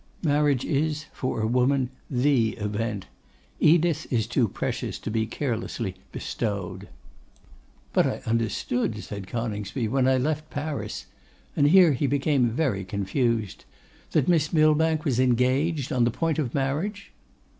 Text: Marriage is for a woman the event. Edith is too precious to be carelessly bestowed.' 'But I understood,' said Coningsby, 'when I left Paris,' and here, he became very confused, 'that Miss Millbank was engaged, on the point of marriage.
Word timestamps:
Marriage 0.23 0.65
is 0.65 1.05
for 1.13 1.41
a 1.41 1.45
woman 1.47 1.91
the 2.09 2.53
event. 2.57 3.05
Edith 3.59 4.11
is 4.11 4.25
too 4.25 4.47
precious 4.47 4.97
to 4.97 5.11
be 5.11 5.27
carelessly 5.27 5.93
bestowed.' 6.11 6.87
'But 7.93 8.07
I 8.07 8.21
understood,' 8.25 9.03
said 9.03 9.27
Coningsby, 9.27 9.87
'when 9.87 10.07
I 10.07 10.17
left 10.17 10.49
Paris,' 10.49 11.05
and 11.55 11.67
here, 11.67 11.93
he 11.93 12.07
became 12.07 12.49
very 12.49 12.83
confused, 12.83 13.63
'that 14.09 14.27
Miss 14.27 14.51
Millbank 14.51 15.05
was 15.05 15.19
engaged, 15.19 15.91
on 15.91 16.03
the 16.03 16.09
point 16.09 16.39
of 16.39 16.55
marriage. 16.55 17.11